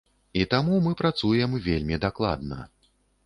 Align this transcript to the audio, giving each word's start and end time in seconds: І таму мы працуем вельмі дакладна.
І 0.39 0.45
таму 0.53 0.77
мы 0.85 0.93
працуем 1.01 1.53
вельмі 1.67 1.99
дакладна. 2.05 2.57